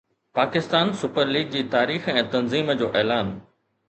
Pakistan 0.37 0.87
super 1.01 1.25
league 1.33 1.51
جي 1.55 1.61
تاريخ 1.75 2.07
۽ 2.15 2.23
تنظيم 2.37 2.73
جو 2.81 2.89
اعلان 3.03 3.31